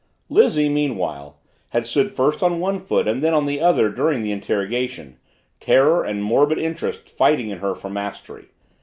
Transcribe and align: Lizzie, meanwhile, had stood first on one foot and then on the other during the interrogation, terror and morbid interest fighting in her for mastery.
Lizzie, 0.29 0.67
meanwhile, 0.67 1.37
had 1.69 1.85
stood 1.85 2.09
first 2.09 2.41
on 2.41 2.59
one 2.59 2.79
foot 2.79 3.07
and 3.07 3.21
then 3.21 3.35
on 3.35 3.45
the 3.45 3.61
other 3.61 3.89
during 3.91 4.23
the 4.23 4.31
interrogation, 4.31 5.19
terror 5.59 6.03
and 6.03 6.23
morbid 6.23 6.57
interest 6.57 7.07
fighting 7.07 7.51
in 7.51 7.59
her 7.59 7.75
for 7.75 7.91
mastery. 7.91 8.45